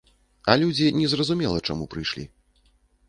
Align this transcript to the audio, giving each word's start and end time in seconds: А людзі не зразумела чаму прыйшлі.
А 0.53 0.53
людзі 0.61 0.87
не 0.99 1.11
зразумела 1.13 1.63
чаму 1.69 1.83
прыйшлі. 1.93 2.29